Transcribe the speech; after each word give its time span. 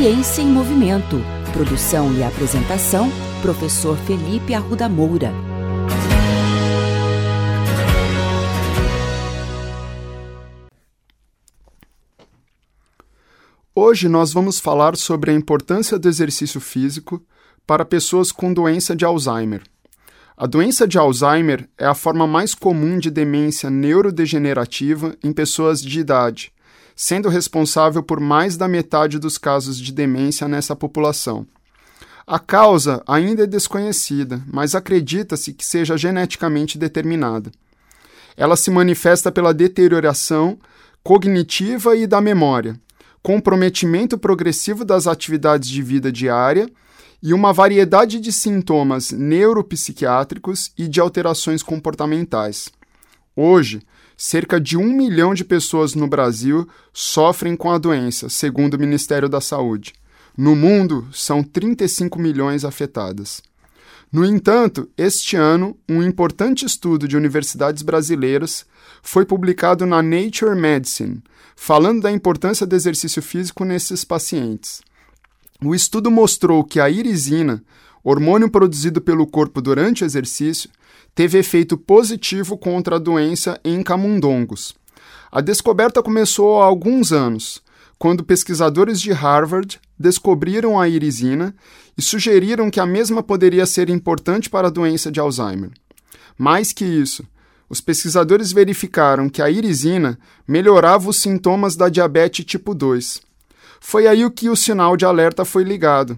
Ciência 0.00 0.40
em 0.40 0.46
Movimento. 0.46 1.20
Produção 1.52 2.10
e 2.16 2.22
apresentação, 2.22 3.10
professor 3.42 3.98
Felipe 3.98 4.54
Arruda 4.54 4.88
Moura. 4.88 5.30
Hoje 13.74 14.08
nós 14.08 14.32
vamos 14.32 14.58
falar 14.58 14.96
sobre 14.96 15.32
a 15.32 15.34
importância 15.34 15.98
do 15.98 16.08
exercício 16.08 16.62
físico 16.62 17.22
para 17.66 17.84
pessoas 17.84 18.32
com 18.32 18.54
doença 18.54 18.96
de 18.96 19.04
Alzheimer. 19.04 19.62
A 20.34 20.46
doença 20.46 20.88
de 20.88 20.96
Alzheimer 20.96 21.68
é 21.76 21.84
a 21.84 21.94
forma 21.94 22.26
mais 22.26 22.54
comum 22.54 22.98
de 22.98 23.10
demência 23.10 23.68
neurodegenerativa 23.68 25.14
em 25.22 25.30
pessoas 25.30 25.82
de 25.82 26.00
idade, 26.00 26.54
sendo 27.02 27.30
responsável 27.30 28.02
por 28.02 28.20
mais 28.20 28.58
da 28.58 28.68
metade 28.68 29.18
dos 29.18 29.38
casos 29.38 29.78
de 29.78 29.90
demência 29.90 30.46
nessa 30.46 30.76
população. 30.76 31.46
A 32.26 32.38
causa 32.38 33.02
ainda 33.06 33.44
é 33.44 33.46
desconhecida, 33.46 34.42
mas 34.46 34.74
acredita-se 34.74 35.54
que 35.54 35.64
seja 35.64 35.96
geneticamente 35.96 36.76
determinada. 36.76 37.50
Ela 38.36 38.54
se 38.54 38.70
manifesta 38.70 39.32
pela 39.32 39.54
deterioração 39.54 40.58
cognitiva 41.02 41.96
e 41.96 42.06
da 42.06 42.20
memória, 42.20 42.78
comprometimento 43.22 44.18
progressivo 44.18 44.84
das 44.84 45.06
atividades 45.06 45.70
de 45.70 45.80
vida 45.80 46.12
diária 46.12 46.68
e 47.22 47.32
uma 47.32 47.50
variedade 47.50 48.20
de 48.20 48.30
sintomas 48.30 49.10
neuropsiquiátricos 49.10 50.70
e 50.76 50.86
de 50.86 51.00
alterações 51.00 51.62
comportamentais. 51.62 52.68
Hoje, 53.34 53.80
cerca 54.22 54.60
de 54.60 54.76
um 54.76 54.84
milhão 54.84 55.32
de 55.32 55.42
pessoas 55.42 55.94
no 55.94 56.06
Brasil 56.06 56.68
sofrem 56.92 57.56
com 57.56 57.70
a 57.70 57.78
doença, 57.78 58.28
segundo 58.28 58.74
o 58.74 58.78
Ministério 58.78 59.30
da 59.30 59.40
Saúde. 59.40 59.94
No 60.36 60.54
mundo, 60.54 61.08
são 61.10 61.42
35 61.42 62.18
milhões 62.18 62.62
afetadas. 62.62 63.42
No 64.12 64.22
entanto, 64.22 64.90
este 64.94 65.36
ano, 65.36 65.74
um 65.88 66.02
importante 66.02 66.66
estudo 66.66 67.08
de 67.08 67.16
universidades 67.16 67.82
brasileiras 67.82 68.66
foi 69.02 69.24
publicado 69.24 69.86
na 69.86 70.02
Nature 70.02 70.54
Medicine, 70.54 71.22
falando 71.56 72.02
da 72.02 72.12
importância 72.12 72.66
do 72.66 72.76
exercício 72.76 73.22
físico 73.22 73.64
nesses 73.64 74.04
pacientes. 74.04 74.82
O 75.64 75.74
estudo 75.74 76.10
mostrou 76.10 76.62
que 76.62 76.78
a 76.78 76.90
irisina, 76.90 77.64
hormônio 78.02 78.50
produzido 78.50 79.00
pelo 79.00 79.26
corpo 79.26 79.60
durante 79.60 80.02
o 80.02 80.06
exercício, 80.06 80.70
teve 81.14 81.38
efeito 81.38 81.76
positivo 81.76 82.56
contra 82.56 82.96
a 82.96 82.98
doença 82.98 83.60
em 83.64 83.82
camundongos. 83.82 84.74
A 85.30 85.40
descoberta 85.40 86.02
começou 86.02 86.60
há 86.60 86.64
alguns 86.64 87.12
anos, 87.12 87.62
quando 87.98 88.24
pesquisadores 88.24 89.00
de 89.00 89.12
Harvard 89.12 89.78
descobriram 89.98 90.80
a 90.80 90.88
irisina 90.88 91.54
e 91.96 92.02
sugeriram 92.02 92.70
que 92.70 92.80
a 92.80 92.86
mesma 92.86 93.22
poderia 93.22 93.66
ser 93.66 93.90
importante 93.90 94.48
para 94.48 94.68
a 94.68 94.70
doença 94.70 95.12
de 95.12 95.20
Alzheimer. 95.20 95.70
Mais 96.38 96.72
que 96.72 96.84
isso, 96.84 97.24
os 97.68 97.80
pesquisadores 97.80 98.52
verificaram 98.52 99.28
que 99.28 99.42
a 99.42 99.50
irisina 99.50 100.18
melhorava 100.48 101.10
os 101.10 101.16
sintomas 101.16 101.76
da 101.76 101.88
diabetes 101.88 102.44
tipo 102.44 102.74
2 102.74 103.28
foi 103.80 104.06
aí 104.06 104.30
que 104.30 104.50
o 104.50 104.54
sinal 104.54 104.96
de 104.96 105.06
alerta 105.06 105.44
foi 105.44 105.64
ligado, 105.64 106.14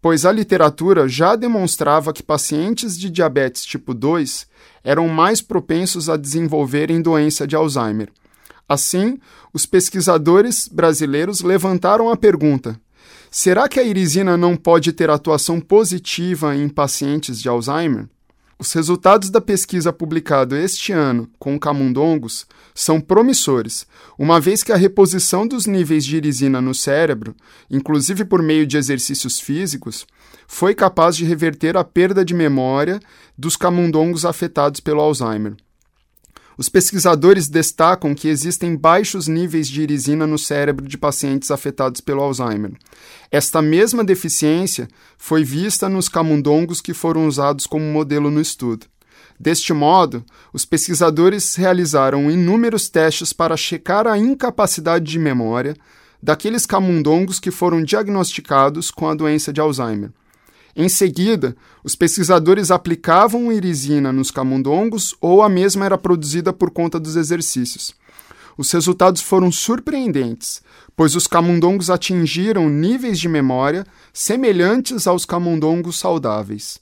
pois 0.00 0.24
a 0.24 0.32
literatura 0.32 1.08
já 1.08 1.36
demonstrava 1.36 2.12
que 2.12 2.22
pacientes 2.22 2.98
de 2.98 3.10
diabetes 3.10 3.64
tipo 3.64 3.92
2 3.94 4.46
eram 4.84 5.08
mais 5.08 5.40
propensos 5.40 6.08
a 6.08 6.16
desenvolverem 6.16 7.02
doença 7.02 7.46
de 7.46 7.56
Alzheimer. 7.56 8.08
Assim, 8.68 9.18
os 9.52 9.64
pesquisadores 9.64 10.68
brasileiros 10.68 11.40
levantaram 11.40 12.10
a 12.10 12.16
pergunta: 12.16 12.78
será 13.30 13.68
que 13.68 13.78
a 13.80 13.82
irisina 13.82 14.36
não 14.36 14.56
pode 14.56 14.92
ter 14.92 15.10
atuação 15.10 15.60
positiva 15.60 16.54
em 16.54 16.68
pacientes 16.68 17.40
de 17.40 17.48
Alzheimer? 17.48 18.08
Os 18.58 18.72
resultados 18.72 19.28
da 19.28 19.38
pesquisa 19.38 19.92
publicada 19.92 20.58
este 20.58 20.90
ano 20.90 21.28
com 21.38 21.58
camundongos 21.58 22.46
são 22.74 22.98
promissores, 22.98 23.86
uma 24.18 24.40
vez 24.40 24.62
que 24.62 24.72
a 24.72 24.76
reposição 24.76 25.46
dos 25.46 25.66
níveis 25.66 26.06
de 26.06 26.16
irisina 26.16 26.58
no 26.58 26.74
cérebro, 26.74 27.36
inclusive 27.70 28.24
por 28.24 28.42
meio 28.42 28.66
de 28.66 28.78
exercícios 28.78 29.38
físicos, 29.38 30.06
foi 30.48 30.74
capaz 30.74 31.14
de 31.16 31.26
reverter 31.26 31.76
a 31.76 31.84
perda 31.84 32.24
de 32.24 32.32
memória 32.32 32.98
dos 33.36 33.56
camundongos 33.56 34.24
afetados 34.24 34.80
pelo 34.80 35.02
Alzheimer. 35.02 35.54
Os 36.58 36.70
pesquisadores 36.70 37.48
destacam 37.48 38.14
que 38.14 38.28
existem 38.28 38.74
baixos 38.74 39.28
níveis 39.28 39.68
de 39.68 39.82
irisina 39.82 40.26
no 40.26 40.38
cérebro 40.38 40.88
de 40.88 40.96
pacientes 40.96 41.50
afetados 41.50 42.00
pelo 42.00 42.22
Alzheimer. 42.22 42.72
Esta 43.30 43.60
mesma 43.60 44.02
deficiência 44.02 44.88
foi 45.18 45.44
vista 45.44 45.88
nos 45.88 46.08
camundongos 46.08 46.80
que 46.80 46.94
foram 46.94 47.26
usados 47.26 47.66
como 47.66 47.84
modelo 47.84 48.30
no 48.30 48.40
estudo. 48.40 48.86
Deste 49.38 49.74
modo, 49.74 50.24
os 50.50 50.64
pesquisadores 50.64 51.56
realizaram 51.56 52.30
inúmeros 52.30 52.88
testes 52.88 53.34
para 53.34 53.54
checar 53.54 54.06
a 54.06 54.16
incapacidade 54.16 55.04
de 55.04 55.18
memória 55.18 55.76
daqueles 56.22 56.64
camundongos 56.64 57.38
que 57.38 57.50
foram 57.50 57.82
diagnosticados 57.82 58.90
com 58.90 59.08
a 59.08 59.14
doença 59.14 59.52
de 59.52 59.60
Alzheimer. 59.60 60.10
Em 60.78 60.90
seguida, 60.90 61.56
os 61.82 61.96
pesquisadores 61.96 62.70
aplicavam 62.70 63.50
irisina 63.50 64.12
nos 64.12 64.30
camundongos 64.30 65.14
ou 65.22 65.42
a 65.42 65.48
mesma 65.48 65.86
era 65.86 65.96
produzida 65.96 66.52
por 66.52 66.70
conta 66.70 67.00
dos 67.00 67.16
exercícios. 67.16 67.94
Os 68.58 68.70
resultados 68.70 69.22
foram 69.22 69.50
surpreendentes, 69.50 70.62
pois 70.94 71.16
os 71.16 71.26
camundongos 71.26 71.88
atingiram 71.88 72.68
níveis 72.68 73.18
de 73.18 73.26
memória 73.26 73.86
semelhantes 74.12 75.06
aos 75.06 75.24
camundongos 75.24 75.98
saudáveis. 75.98 76.78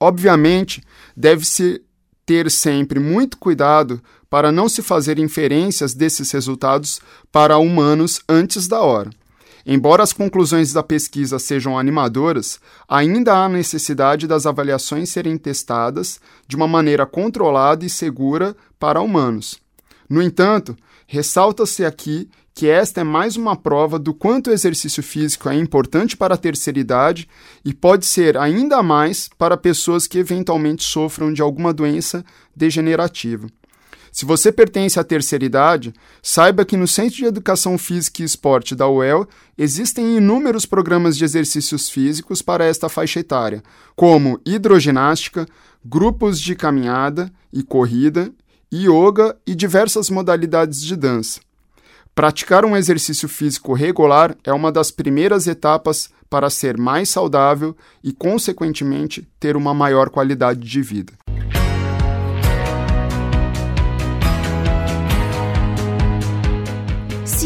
Obviamente, 0.00 0.82
deve-se 1.14 1.82
ter 2.24 2.50
sempre 2.50 2.98
muito 2.98 3.36
cuidado 3.36 4.02
para 4.30 4.50
não 4.50 4.66
se 4.66 4.80
fazer 4.80 5.18
inferências 5.18 5.92
desses 5.92 6.30
resultados 6.30 7.00
para 7.30 7.58
humanos 7.58 8.20
antes 8.26 8.66
da 8.66 8.80
hora. 8.80 9.10
Embora 9.66 10.02
as 10.02 10.12
conclusões 10.12 10.72
da 10.72 10.82
pesquisa 10.82 11.38
sejam 11.38 11.78
animadoras, 11.78 12.60
ainda 12.86 13.34
há 13.34 13.48
necessidade 13.48 14.26
das 14.26 14.44
avaliações 14.44 15.08
serem 15.08 15.38
testadas 15.38 16.20
de 16.46 16.54
uma 16.54 16.68
maneira 16.68 17.06
controlada 17.06 17.84
e 17.84 17.88
segura 17.88 18.54
para 18.78 19.00
humanos. 19.00 19.58
No 20.08 20.20
entanto, 20.22 20.76
ressalta-se 21.06 21.84
aqui 21.84 22.28
que 22.54 22.68
esta 22.68 23.00
é 23.00 23.04
mais 23.04 23.36
uma 23.36 23.56
prova 23.56 23.98
do 23.98 24.14
quanto 24.14 24.48
o 24.48 24.52
exercício 24.52 25.02
físico 25.02 25.48
é 25.48 25.56
importante 25.56 26.16
para 26.16 26.34
a 26.34 26.38
terceira 26.38 26.78
idade 26.78 27.28
e 27.64 27.74
pode 27.74 28.06
ser 28.06 28.36
ainda 28.36 28.80
mais 28.80 29.28
para 29.36 29.56
pessoas 29.56 30.06
que 30.06 30.18
eventualmente 30.18 30.84
sofram 30.84 31.32
de 31.32 31.42
alguma 31.42 31.72
doença 31.72 32.24
degenerativa. 32.54 33.48
Se 34.14 34.24
você 34.24 34.52
pertence 34.52 35.00
à 35.00 35.02
terceira 35.02 35.44
idade, 35.44 35.92
saiba 36.22 36.64
que 36.64 36.76
no 36.76 36.86
Centro 36.86 37.16
de 37.16 37.24
Educação 37.24 37.76
Física 37.76 38.22
e 38.22 38.24
Esporte 38.24 38.72
da 38.72 38.88
UEL 38.88 39.26
existem 39.58 40.18
inúmeros 40.18 40.64
programas 40.64 41.16
de 41.16 41.24
exercícios 41.24 41.88
físicos 41.88 42.40
para 42.40 42.64
esta 42.64 42.88
faixa 42.88 43.18
etária, 43.18 43.60
como 43.96 44.40
hidroginástica, 44.46 45.48
grupos 45.84 46.40
de 46.40 46.54
caminhada 46.54 47.28
e 47.52 47.64
corrida, 47.64 48.30
yoga 48.72 49.36
e 49.44 49.52
diversas 49.52 50.08
modalidades 50.08 50.80
de 50.80 50.94
dança. 50.94 51.40
Praticar 52.14 52.64
um 52.64 52.76
exercício 52.76 53.28
físico 53.28 53.72
regular 53.72 54.36
é 54.44 54.52
uma 54.52 54.70
das 54.70 54.92
primeiras 54.92 55.48
etapas 55.48 56.08
para 56.30 56.48
ser 56.50 56.78
mais 56.78 57.08
saudável 57.08 57.76
e, 58.00 58.12
consequentemente, 58.12 59.28
ter 59.40 59.56
uma 59.56 59.74
maior 59.74 60.08
qualidade 60.08 60.60
de 60.60 60.82
vida. 60.82 61.23